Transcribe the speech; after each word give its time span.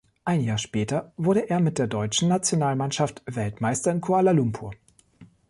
Ein 0.25 0.41
Jahr 0.41 0.57
später 0.57 1.11
wurde 1.15 1.47
er 1.51 1.59
mit 1.59 1.77
der 1.77 1.85
deutschen 1.85 2.27
Nationalmannschaft 2.27 3.21
Weltmeister 3.27 3.91
in 3.91 4.01
Kuala 4.01 4.31
Lumpur. 4.31 4.71